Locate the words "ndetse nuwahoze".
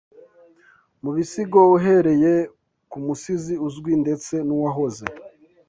4.03-5.05